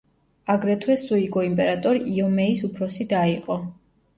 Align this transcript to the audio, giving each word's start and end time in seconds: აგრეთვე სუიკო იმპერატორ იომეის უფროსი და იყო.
აგრეთვე 0.53 0.95
სუიკო 1.01 1.45
იმპერატორ 1.49 1.99
იომეის 2.15 2.67
უფროსი 2.71 3.09
და 3.13 3.21
იყო. 3.37 3.61